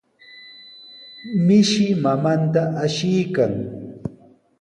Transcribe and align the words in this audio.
Mishi 1.45 1.87
mamanta 2.03 2.63
ashiykan. 2.85 3.53